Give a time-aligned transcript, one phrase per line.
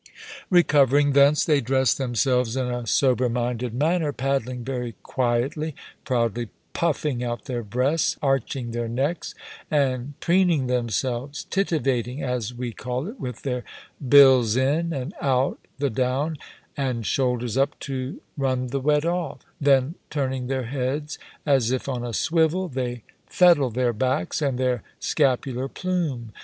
[0.49, 7.23] Recovering thence, they dress themselves in a sober minded manner, paddling very quietly, proudly puffing
[7.23, 9.35] out their breasts, arching their necks,
[9.69, 13.63] and preening themselves, titivating (as we call it) with their
[14.09, 16.35] bills in and out the down,
[16.75, 22.03] and shoulders up to run the wet off; then turning their heads, as if on
[22.03, 26.33] a swivel, they fettle their backs and their scapular plume.